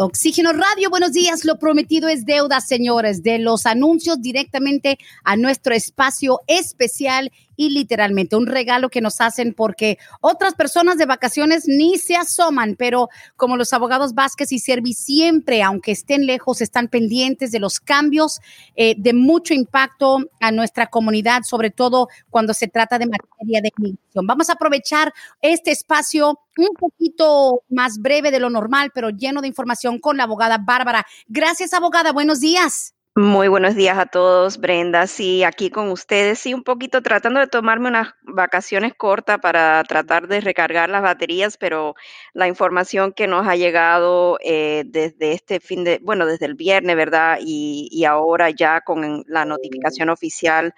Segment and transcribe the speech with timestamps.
[0.00, 1.44] Oxígeno Radio, buenos días.
[1.44, 8.36] Lo prometido es deuda, señores, de los anuncios directamente a nuestro espacio especial y literalmente
[8.36, 13.56] un regalo que nos hacen porque otras personas de vacaciones ni se asoman, pero como
[13.56, 18.40] los abogados Vázquez y Servi siempre, aunque estén lejos, están pendientes de los cambios
[18.76, 23.72] eh, de mucho impacto a nuestra comunidad, sobre todo cuando se trata de materia de
[23.76, 24.24] inmigración.
[24.28, 29.48] Vamos a aprovechar este espacio un poquito más breve de lo normal, pero lleno de
[29.48, 31.04] información con la abogada Bárbara.
[31.26, 32.12] Gracias, abogada.
[32.12, 32.94] Buenos días.
[33.18, 35.08] Muy buenos días a todos, Brenda.
[35.08, 40.28] Sí, aquí con ustedes, sí, un poquito tratando de tomarme unas vacaciones cortas para tratar
[40.28, 41.96] de recargar las baterías, pero
[42.32, 46.94] la información que nos ha llegado eh, desde este fin de, bueno, desde el viernes,
[46.94, 47.38] ¿verdad?
[47.40, 50.72] Y, ahora ya con la notificación oficial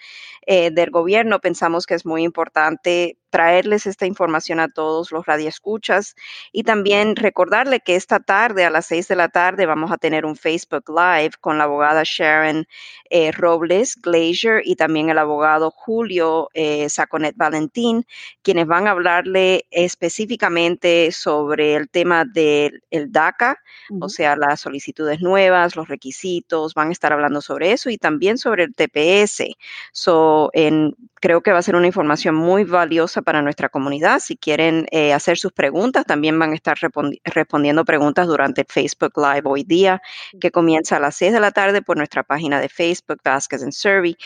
[0.46, 6.14] eh, del gobierno, pensamos que es muy importante traerles esta información a todos los radioescuchas
[6.52, 10.26] y también recordarle que esta tarde a las seis de la tarde vamos a tener
[10.26, 12.66] un Facebook Live con la abogada Sharon
[13.08, 18.04] eh, Robles Glazier y también el abogado Julio eh, Saconet Valentín,
[18.42, 23.58] quienes van a hablarle específicamente sobre el tema del DACA,
[24.00, 28.38] o sea, las solicitudes nuevas, los requisitos, van a estar hablando sobre eso y también
[28.38, 29.44] sobre el TPS.
[29.92, 34.20] So, en, creo que va a ser una información muy valiosa para nuestra comunidad.
[34.20, 36.78] Si quieren eh, hacer sus preguntas, también van a estar
[37.24, 40.00] respondiendo preguntas durante el Facebook Live hoy día,
[40.40, 43.72] que comienza a las 6 de la tarde por nuestra página de Facebook, Vasquez and
[43.72, 44.16] Survey.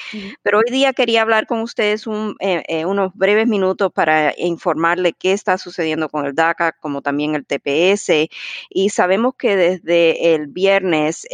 [0.42, 2.06] Pero hoy día quería hablar con ustedes
[2.40, 7.34] eh, eh, unos breves minutos para informarle qué está sucediendo con el DACA, como también
[7.34, 8.28] el TPS.
[8.70, 11.26] Y sabemos que desde el viernes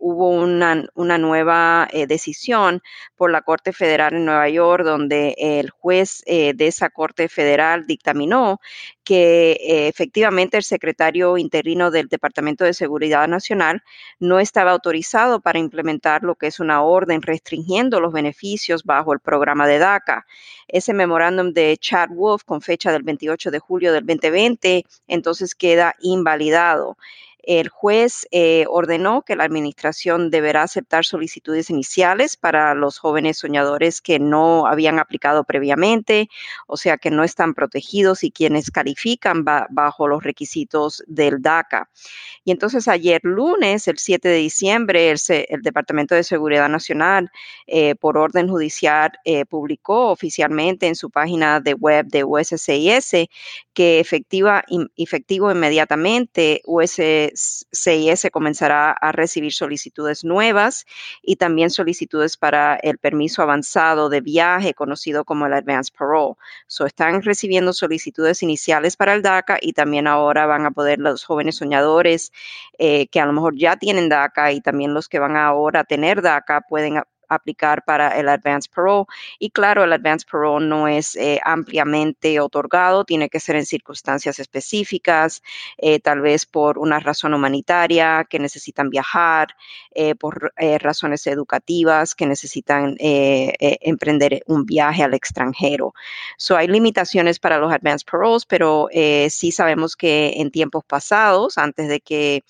[0.00, 2.80] hubo una, una nueva decisión
[3.16, 7.84] por la Corte Federal en Nueva York, donde el juez de esa Corte Corte Federal
[7.84, 8.60] dictaminó
[9.02, 13.82] que eh, efectivamente el secretario interino del Departamento de Seguridad Nacional
[14.20, 19.18] no estaba autorizado para implementar lo que es una orden restringiendo los beneficios bajo el
[19.18, 20.24] programa de DACA.
[20.68, 25.96] Ese memorándum de Chad Wolf con fecha del 28 de julio del 2020 entonces queda
[26.00, 26.96] invalidado.
[27.42, 34.00] El juez eh, ordenó que la administración deberá aceptar solicitudes iniciales para los jóvenes soñadores
[34.00, 36.28] que no habían aplicado previamente,
[36.66, 41.88] o sea, que no están protegidos y quienes califican bajo los requisitos del DACA.
[42.44, 47.30] Y entonces ayer lunes, el 7 de diciembre, el, Departamento de Seguridad Nacional,
[47.66, 53.28] eh, por orden judicial, eh, publicó oficialmente en su página de web de USCIS
[53.72, 54.64] que efectiva,
[54.96, 56.62] efectivo inmediatamente
[57.34, 60.86] CIS comenzará a recibir solicitudes nuevas
[61.22, 66.34] y también solicitudes para el permiso avanzado de viaje conocido como el Advanced Parole.
[66.66, 71.24] So, están recibiendo solicitudes iniciales para el DACA y también ahora van a poder los
[71.24, 72.32] jóvenes soñadores
[72.78, 75.84] eh, que a lo mejor ya tienen DACA y también los que van ahora a
[75.84, 77.02] tener DACA pueden
[77.34, 79.06] aplicar para el Advanced Parole.
[79.38, 84.38] Y claro, el Advanced Parole no es eh, ampliamente otorgado, tiene que ser en circunstancias
[84.38, 85.42] específicas,
[85.78, 89.48] eh, tal vez por una razón humanitaria, que necesitan viajar,
[89.94, 95.94] eh, por razones educativas, que necesitan emprender un viaje al extranjero.
[96.36, 98.88] So, hay limitaciones para los Advanced Paroles, pero
[99.28, 102.44] sí sabemos que en tiempos pasados, antes de que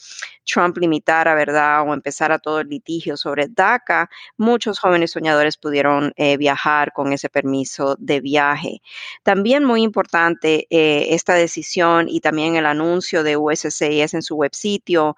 [0.44, 1.82] Trump limitara, ¿verdad?
[1.88, 7.28] O empezara todo el litigio sobre DACA, muchos jóvenes soñadores pudieron eh, viajar con ese
[7.28, 8.82] permiso de viaje.
[9.22, 14.54] También muy importante eh, esta decisión y también el anuncio de USCIS en su web
[14.54, 15.16] sitio,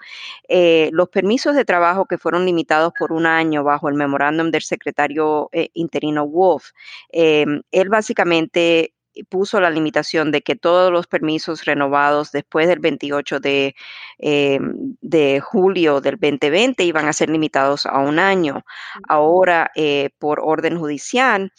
[0.48, 4.62] eh, los permisos de trabajo que fueron limitados por un año bajo el memorándum del
[4.62, 6.70] secretario interino Wolf.
[7.10, 8.93] él básicamente
[9.28, 13.74] puso la limitación de que todos los permisos renovados después del 28 de,
[14.18, 14.58] eh,
[15.00, 18.64] de julio del 2020 iban a ser limitados a un año.
[19.08, 21.52] Ahora, eh, por orden judicial,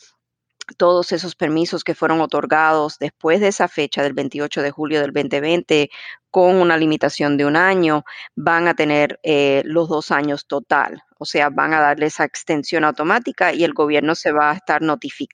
[0.77, 5.11] todos esos permisos que fueron otorgados después de esa fecha del 28 de julio del
[5.13, 5.89] 2020
[6.31, 8.03] con una limitación de un año
[8.35, 12.83] van a tener eh, los dos años total o sea, van a darle esa extensión
[12.83, 14.81] automática y el gobierno se va a estar,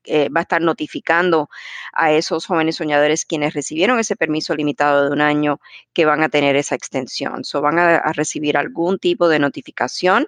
[0.05, 1.49] eh, va a estar notificando
[1.93, 5.59] a esos jóvenes soñadores quienes recibieron ese permiso limitado de un año
[5.93, 7.43] que van a tener esa extensión.
[7.43, 10.27] So, van a, recibir algún tipo de notificación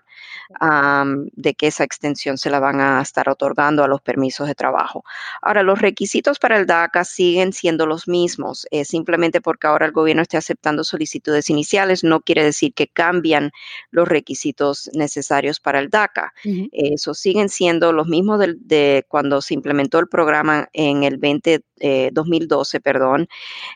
[1.34, 5.04] de que esa extensión se la van a estar otorgando a los permisos de trabajo.
[5.42, 8.68] Ahora, los requisitos para el DACA siguen siendo los mismos.
[8.72, 13.52] Eh, simplemente porque ahora el gobierno esté aceptando solicitudes iniciales no quiere decir que cambian
[13.92, 16.34] los requisitos necesarios para el DACA.
[16.72, 21.64] Eso siguen siendo los mismos de, cuando se implementó el programa en el 20,
[22.12, 23.28] 2012, eh, perdón.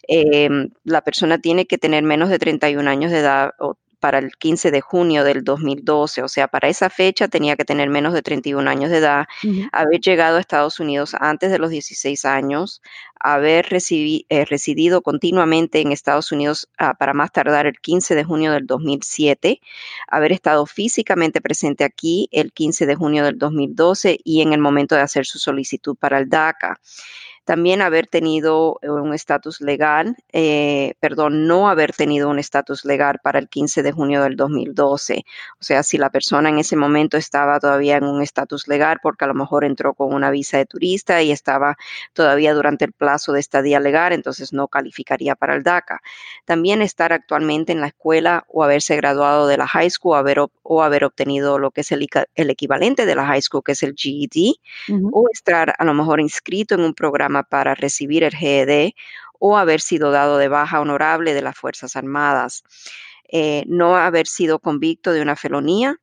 [0.07, 4.31] Em, la persona tiene que tener menos de 31 años de edad o para el
[4.37, 8.21] 15 de junio del 2012, o sea, para esa fecha tenía que tener menos de
[8.21, 9.25] 31 años de edad,
[9.71, 12.81] haber llegado a Estados Unidos antes de los 16 años,
[13.19, 18.51] haber eh, residido continuamente en Estados Unidos ah, para más tardar el 15 de junio
[18.51, 19.61] del 2007,
[20.07, 24.95] haber estado físicamente presente aquí el 15 de junio del 2012 y en el momento
[24.95, 26.79] de hacer su solicitud para el DACA
[27.47, 33.21] también haber tenido eh, un estatus legal, eh, perdón, no haber tenido un estatus legal
[33.23, 35.23] para el 15 de junio del 2012.
[35.57, 39.23] O sea, si la persona en ese momento estaba todavía en un estatus legal porque
[39.23, 41.77] a lo mejor entró con una visa de turista y estaba
[42.11, 46.01] todavía durante el plazo de estadía legal, entonces no calificaría para el DACA.
[46.43, 50.83] También estar actualmente en la escuela o haberse graduado de la high school haber, o
[50.83, 52.05] haber obtenido lo que es el,
[52.35, 54.55] equivalente de la high school, que es el GED,
[55.13, 58.93] o estar a lo mejor inscrito en un programa para recibir el GED
[59.39, 62.63] o haber sido dado de baja honorable de las Fuerzas Armadas.
[63.29, 65.97] Eh, no haber sido convicto de una felonía,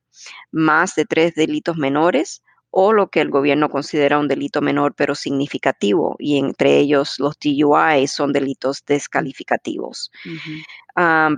[0.52, 2.43] más de tres delitos menores
[2.76, 7.38] o lo que el gobierno considera un delito menor pero significativo, y entre ellos los
[7.38, 10.10] DUI son delitos descalificativos.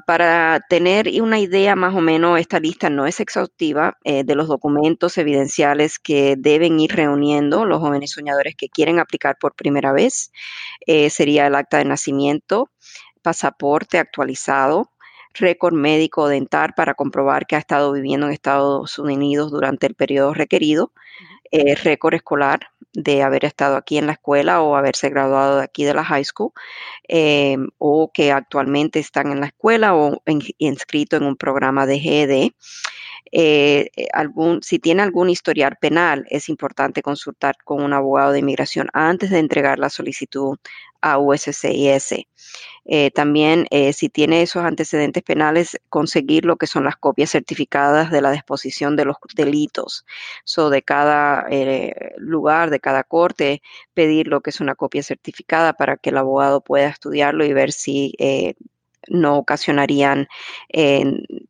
[0.07, 4.49] para tener una idea más o menos, esta lista no es exhaustiva eh, de los
[4.49, 10.33] documentos evidenciales que deben ir reuniendo los jóvenes soñadores que quieren aplicar por primera vez.
[10.87, 12.71] Eh, sería el acta de nacimiento,
[13.21, 14.91] pasaporte actualizado,
[15.39, 20.35] récord médico dental para comprobar que ha estado viviendo en Estados Unidos durante el periodo
[20.35, 20.93] requerido,
[21.51, 25.85] eh, récord escolar de haber estado aquí en la escuela o haberse graduado de aquí
[25.85, 26.53] de la high school,
[27.09, 30.23] em, o que actualmente están en la escuela o
[30.59, 32.53] inscrito en un programa de GED.
[33.33, 34.09] Eh, eh,
[34.63, 39.39] si tiene algún historial penal, es importante consultar con un abogado de inmigración antes de
[39.39, 40.59] entregar la solicitud
[41.01, 42.27] a USCIS.
[42.85, 48.23] Eh, también, si tiene esos antecedentes penales, conseguir lo que son las copias certificadas de
[48.23, 50.07] la disposición de los delitos.
[50.45, 51.47] So, de cada
[52.17, 53.63] lugar, de cada corte,
[53.95, 57.73] pedir lo que es una copia certificada para que el abogado pueda estudiarlo y ver
[57.73, 58.15] si
[59.09, 60.29] no ocasionarían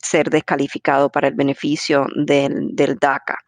[0.01, 3.39] ser descalificado para el beneficio del, DACA.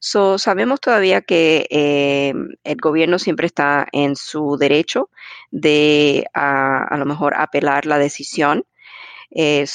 [0.00, 2.32] So, sabemos todavía que eh,
[2.64, 5.10] el gobierno siempre está en su derecho
[5.50, 8.64] de a, lo mejor apelar la decisión.
[9.30, 9.66] Eh,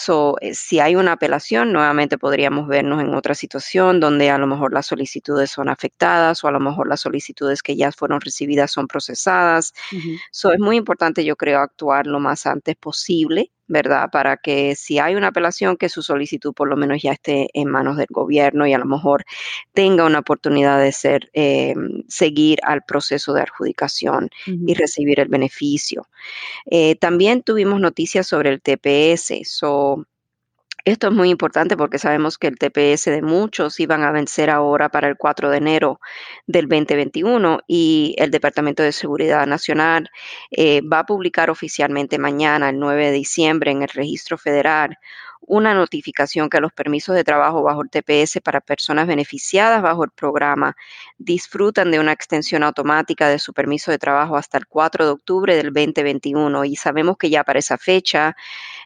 [0.42, 4.74] eh, si hay una apelación, nuevamente podríamos vernos en otra situación donde a lo mejor
[4.74, 8.88] las solicitudes son afectadas o a lo mejor las solicitudes que ya fueron recibidas son
[8.88, 9.74] procesadas.
[9.92, 14.10] es muy importante, yo creo, actuar lo más antes posible ¿verdad?
[14.12, 17.70] Para que si hay una apelación, que su solicitud por lo menos ya esté en
[17.70, 19.24] manos del gobierno y a lo mejor
[19.74, 21.74] tenga una oportunidad de ser, eh,
[22.08, 26.08] seguir al proceso de adjudicación y recibir el beneficio.
[26.66, 29.44] Eh, también tuvimos noticias sobre el TPS.
[29.46, 30.06] So,
[30.86, 34.90] esto es muy importante porque sabemos que el TPS de muchos iban a vencer ahora
[34.90, 36.00] para el 4 de enero
[36.46, 40.10] del 2021 y el Departamento de Seguridad Nacional
[40.52, 44.98] eh, va a publicar oficialmente mañana, el 9 de diciembre, en el registro federal
[45.48, 50.12] una notificación que los permisos de trabajo bajo el TPS para personas beneficiadas bajo el
[50.12, 50.76] programa
[51.18, 55.56] disfrutan de una extensión automática de su permiso de trabajo hasta el 4 de octubre
[55.56, 58.36] del 2021 y sabemos que ya para esa fecha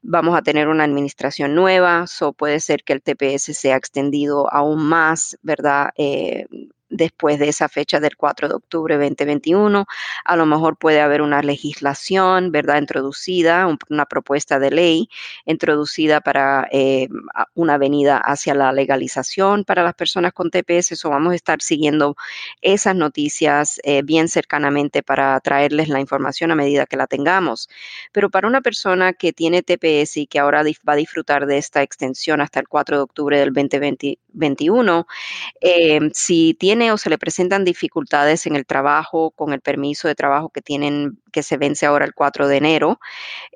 [0.01, 4.83] vamos a tener una administración nueva, o puede ser que el TPS sea extendido aún
[4.83, 5.89] más, ¿verdad?
[5.97, 6.45] Eh,
[6.97, 9.85] después de esa fecha del 4 de octubre 2021.
[10.25, 15.09] A lo mejor puede haber una legislación, ¿verdad?, introducida, una propuesta de ley
[15.45, 17.07] introducida para eh,
[17.53, 20.93] una venida hacia la legalización para las personas con TPS.
[20.93, 22.15] Eso vamos a estar siguiendo
[22.61, 27.69] esas noticias eh, bien cercanamente para traerles la información a medida que la tengamos.
[28.11, 31.81] Pero para una persona que tiene TPS y que ahora va a disfrutar de esta
[31.83, 35.07] extensión hasta el 4 de octubre del 2021,
[35.61, 36.55] eh, si
[36.93, 41.19] o se le presentan dificultades en el trabajo con el permiso de trabajo que tienen
[41.31, 42.99] que se vence ahora el 4 de enero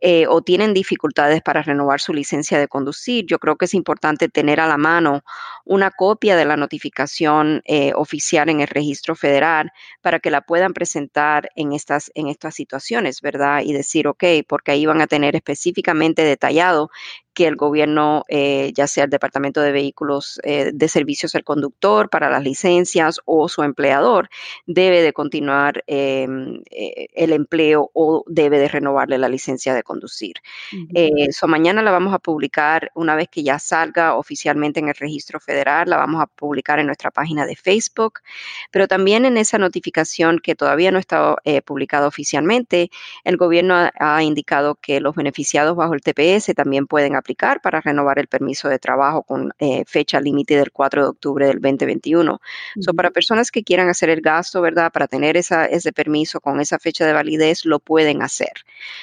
[0.02, 4.30] eh, o tienen dificultades para renovar su licencia de conducir, yo creo que es importante
[4.30, 5.24] tener a la mano
[5.66, 10.74] una copia de la notificación eh, oficial en el registro federal para que la puedan
[10.74, 13.62] presentar en estas, en estas situaciones, ¿verdad?
[13.64, 16.90] Y decir, ok, porque ahí van a tener específicamente detallado
[17.34, 22.10] que el gobierno, eh, ya sea el Departamento de Vehículos eh, de Servicios al Conductor
[22.10, 24.30] para las licencias o su empleador,
[24.66, 30.36] debe de continuar em, eh, el empleo o debe de renovarle la licencia de conducir.
[30.94, 35.40] Eso mañana la vamos a publicar una vez que ya salga oficialmente en el registro
[35.40, 38.20] federal federal, la vamos a publicar en nuestra página de Facebook,
[38.72, 42.90] pero también en esa notificación que todavía no está eh, publicada oficialmente,
[43.24, 48.20] el gobierno ha, indicado que los beneficiados bajo el TPS también pueden aplicar para renovar
[48.20, 52.40] el permiso de trabajo con eh, fecha límite del 4 de octubre del 2021.
[52.80, 54.92] So, para personas que quieran hacer el gasto, ¿verdad?
[54.92, 58.54] Para tener esa, ese permiso con esa fecha de validez, lo pueden hacer.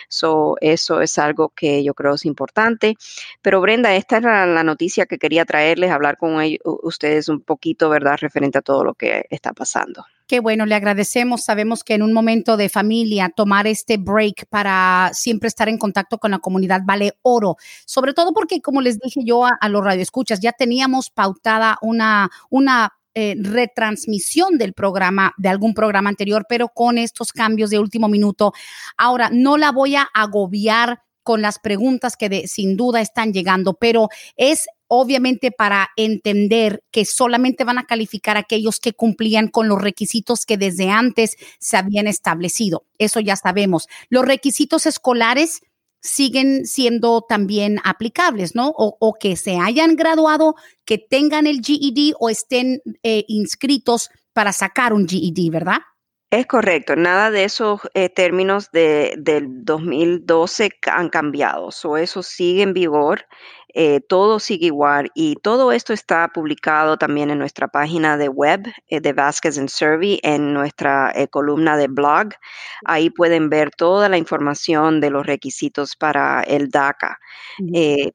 [0.09, 2.97] So, eso es algo que yo creo es importante.
[3.43, 8.17] Pero Brenda, esta es la, noticia que quería traerles, hablar con ustedes un poquito, ¿verdad?
[8.21, 10.05] Referente a todo lo que está pasando.
[10.29, 11.43] Qué bueno, le agradecemos.
[11.43, 16.19] Sabemos que en un momento de familia tomar este break para siempre estar en contacto
[16.19, 17.57] con la comunidad vale oro.
[17.87, 22.93] Sobre todo porque, como les dije yo a, los radioescuchas, ya teníamos pautada una, una
[23.15, 28.53] eh, retransmisión del programa, de algún programa anterior, pero con estos cambios de último minuto.
[28.99, 34.09] Ahora, no la voy a agobiar con las preguntas que sin duda están llegando, pero
[34.37, 40.45] es obviamente para entender que solamente van a calificar aquellos que cumplían con los requisitos
[40.45, 42.85] que desde antes se habían establecido.
[42.99, 43.87] Eso ya sabemos.
[44.09, 45.61] Los requisitos escolares
[46.01, 48.73] siguen siendo también aplicables, ¿no?
[48.77, 50.55] O, que se hayan graduado,
[50.85, 55.79] que tengan el GED o estén eh, inscritos para sacar un GED, ¿verdad?
[56.31, 62.63] Es correcto, nada de esos eh, términos de, del 2012 han cambiado, o eso sigue
[62.63, 63.25] en vigor
[63.81, 68.67] eh, todo sigue igual y todo esto está publicado también en nuestra página de web
[68.89, 72.31] eh, de Vasquez and Survey, en nuestra eh, columna de blog.
[72.87, 77.21] Ahí pueden ver toda la información de los requisitos para el DACA,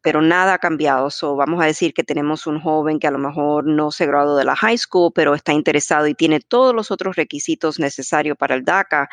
[0.01, 1.09] pero nada ha cambiado.
[1.09, 4.35] So, vamos a decir que tenemos un joven que a lo mejor no se graduó
[4.35, 8.55] de la high school, pero está interesado y tiene todos los otros requisitos necesarios para
[8.55, 9.07] el DACA.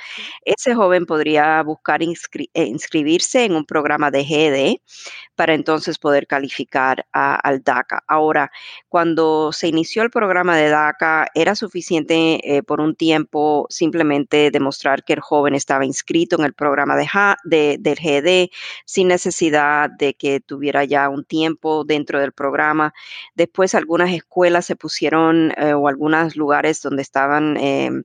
[0.44, 4.76] Ese joven podría buscar inscribirse en un programa de GED
[5.36, 6.39] para entonces poder calificar
[7.12, 8.02] al DACA.
[8.06, 8.50] Ahora,
[8.88, 15.04] cuando se inició el programa de DACA, era suficiente eh, por un tiempo simplemente demostrar
[15.04, 16.96] que el joven estaba inscrito en el programa
[17.44, 18.48] de, del GED
[18.84, 22.92] sin necesidad de que tuviera ya un tiempo dentro del programa.
[23.34, 27.56] Después algunas escuelas se pusieron eh, o algunos lugares donde estaban...
[27.56, 28.04] Em,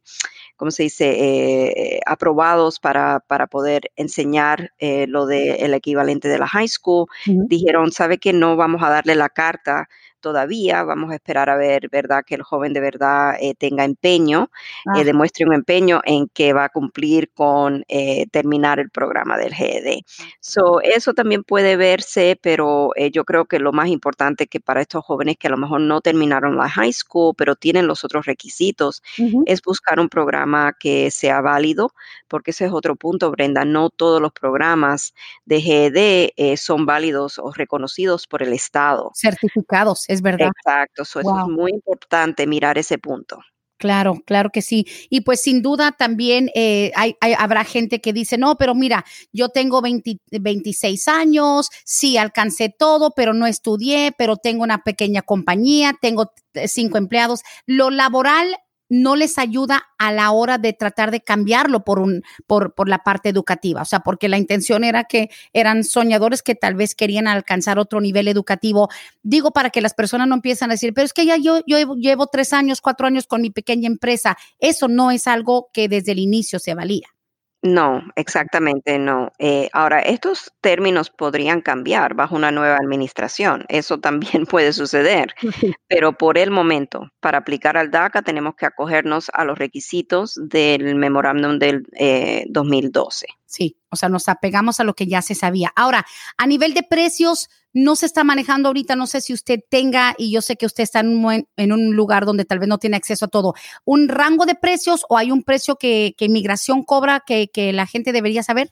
[0.55, 6.47] ¿cómo se dice?, eh, aprobados para, para, poder enseñar eh, lo del equivalente de la
[6.47, 10.83] high school, dijeron, ¿sabe que no vamos a darle la carta todavía.
[10.83, 12.23] Vamos a esperar a ver, ¿verdad?
[12.25, 14.49] Que el joven de verdad eh, tenga empeño,
[14.95, 19.53] eh, demuestre un empeño en que va a cumplir con eh, terminar el programa del
[19.53, 20.01] GED.
[20.39, 25.03] So, eso también puede verse, pero yo creo que lo más importante que para estos
[25.03, 29.03] jóvenes que a lo mejor no terminaron la high school, pero tienen los otros requisitos,
[29.45, 31.93] es buscar un programa que sea válido,
[32.27, 33.65] porque ese es otro punto, Brenda.
[33.65, 35.13] No todos los programas
[35.45, 39.11] de GED son válidos o reconocidos por el Estado.
[39.15, 40.49] Certificados, es verdad.
[40.55, 43.39] Exacto, eso es muy importante mirar ese punto.
[43.77, 44.87] Claro, claro que sí.
[45.09, 49.03] Y pues sin duda también eh, hay, habrá gente que dice, no, pero mira,
[49.33, 55.93] yo tengo 26 años, sí alcancé todo, pero no estudié, pero tengo una pequeña compañía,
[55.99, 56.31] tengo
[56.67, 57.41] cinco empleados.
[57.65, 58.55] Lo laboral
[58.89, 62.99] no les ayuda a la hora de tratar de cambiarlo por un por, por la
[62.99, 67.27] parte educativa, o sea, porque la intención era que eran soñadores que tal vez querían
[67.27, 68.89] alcanzar otro nivel educativo.
[69.23, 71.95] Digo para que las personas no empiezan a decir, pero es que ya yo, yo
[71.95, 74.37] llevo tres años, cuatro años con mi pequeña empresa.
[74.59, 77.14] Eso no es algo que desde el inicio se valía.
[77.65, 79.31] No, exactamente no.
[79.39, 83.65] Eh, ahora, estos términos podrían cambiar bajo una nueva administración.
[83.69, 85.33] Eso también puede suceder.
[85.87, 90.93] Pero por el momento, para aplicar al DACA, tenemos que acogernos a los requisitos del
[90.95, 91.87] memorándum del
[92.49, 93.25] 2012.
[93.45, 95.71] Sí, o sea, nos apegamos a lo que ya se sabía.
[95.75, 96.05] Ahora,
[96.37, 100.31] a nivel de precios, no se está manejando ahorita, no sé si usted tenga, y
[100.31, 103.27] yo sé que usted está en un, lugar donde tal vez no tiene acceso a
[103.27, 107.85] todo, un rango de precios o hay un precio que, inmigración cobra que, que la
[107.85, 108.71] gente debería saber?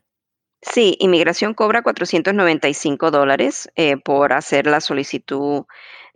[0.61, 5.65] Sí, inmigración cobra 495 dólares eh, por hacer la solicitud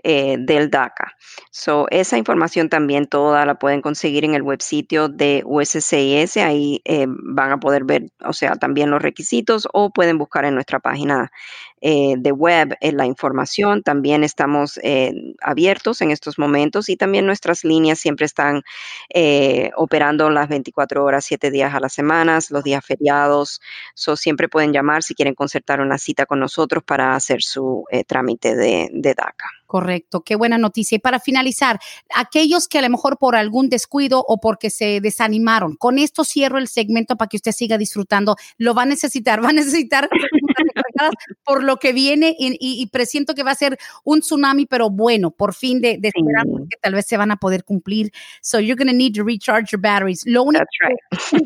[0.09, 1.17] eh, del DACA.
[1.51, 6.37] So, esa información también toda la pueden conseguir en el web sitio de USCIS.
[6.37, 10.53] Ahí eh, van a poder ver, o sea, también los requisitos o pueden buscar en
[10.55, 11.29] nuestra página
[11.81, 13.83] eh, de web la información.
[13.83, 14.79] También estamos
[15.41, 18.61] abiertos en estos momentos y también nuestras líneas siempre están
[19.75, 23.59] operando las 24 horas, 7 días a la semana, los días feriados.
[23.93, 28.55] So, siempre pueden llamar si quieren concertar una cita con nosotros para hacer su trámite
[28.55, 29.56] de, de DACA.
[29.67, 30.95] Correcto, qué buena noticia.
[30.95, 31.77] Y para finalizar,
[32.15, 36.57] aquellos que a lo mejor por algún descuido o porque se desanimaron, con esto cierro
[36.57, 38.37] el segmento para que usted siga disfrutando.
[38.57, 40.09] Lo va a necesitar, va a necesitar
[41.43, 45.53] por lo que viene y, presiento que va a ser un tsunami, pero bueno, por
[45.53, 48.11] fin de, de esperar, porque tal vez se van a poder cumplir.
[48.41, 50.23] So you're going to need to recharge your batteries.
[50.25, 50.63] Lo único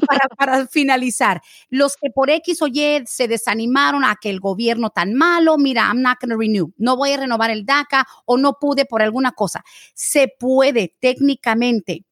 [0.07, 4.91] para, para finalizar, los que por X o Y se desanimaron a que el gobierno
[4.91, 8.37] tan malo, mira, I'm not going to renew, no voy a renovar el DACA o
[8.37, 9.63] no pude por alguna cosa.
[9.93, 12.05] Se puede técnicamente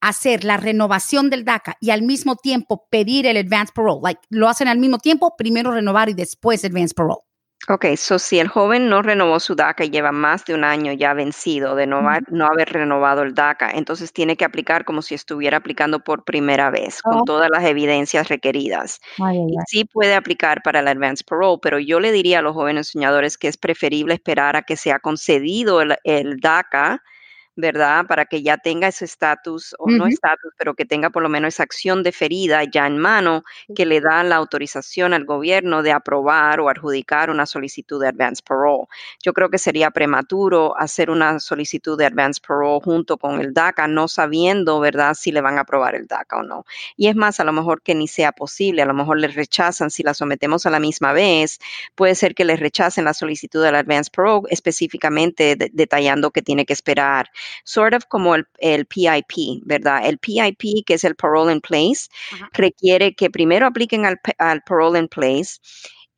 [0.00, 4.00] hacer la renovación del DACA y al mismo tiempo pedir el advance parole.
[4.02, 7.20] Like, lo hacen al mismo tiempo, primero renovar y después advance parole.
[7.68, 10.92] Ok, so si el joven no renovó su DACA y lleva más de un año
[10.94, 15.14] ya vencido de no, no haber renovado el DACA, entonces tiene que aplicar como si
[15.14, 17.24] estuviera aplicando por primera vez, con oh.
[17.24, 19.00] todas las evidencias requeridas.
[19.18, 22.88] y sí puede aplicar para el Advance Parole, pero yo le diría a los jóvenes
[22.88, 27.02] soñadores que es preferible esperar a que sea concedido el, el DACA
[27.60, 28.06] ¿verdad?
[28.06, 31.54] Para que ya tenga ese estatus, o no estatus, pero que tenga por lo menos
[31.54, 36.60] esa acción deferida ya en mano que le da la autorización al gobierno de aprobar
[36.60, 38.86] o adjudicar una solicitud de advance parole.
[39.22, 43.86] Yo creo que sería prematuro hacer una solicitud de advance parole junto con el DACA,
[43.86, 46.64] no sabiendo, ¿verdad?, si le van a aprobar el DACA o no.
[46.96, 49.90] Y es más, a lo mejor que ni sea posible, a lo mejor le rechazan
[49.90, 51.60] si la sometemos a la misma vez,
[51.94, 56.72] puede ser que le rechacen la solicitud del advance parole, específicamente detallando que tiene que
[56.72, 57.30] esperar
[57.64, 60.06] sort of como el, PIP, ¿verdad?
[60.06, 62.08] El PIP, que es el Parole in Place,
[62.52, 65.58] requiere que primero apliquen al, al Parole in Place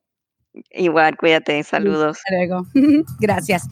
[0.71, 1.63] Igual, cuídate.
[1.63, 2.19] Saludos.
[2.19, 2.67] Hasta luego.
[3.21, 3.69] Gracias.